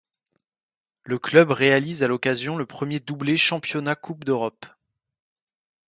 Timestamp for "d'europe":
4.23-4.65